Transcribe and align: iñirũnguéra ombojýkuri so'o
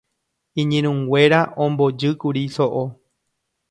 iñirũnguéra 0.61 1.39
ombojýkuri 1.65 2.43
so'o 2.55 2.83